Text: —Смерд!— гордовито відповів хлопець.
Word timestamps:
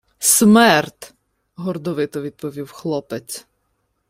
—Смерд!— 0.33 1.13
гордовито 1.55 2.21
відповів 2.21 2.71
хлопець. 2.71 3.47